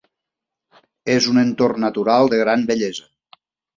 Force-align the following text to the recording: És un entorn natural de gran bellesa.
És 1.15 1.27
un 1.33 1.41
entorn 1.43 1.85
natural 1.89 2.33
de 2.33 2.41
gran 2.43 2.67
bellesa. 2.73 3.09